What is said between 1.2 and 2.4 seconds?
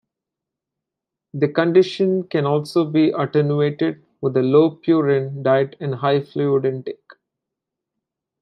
The condition